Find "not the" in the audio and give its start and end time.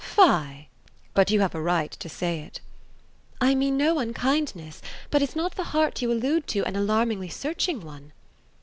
5.35-5.65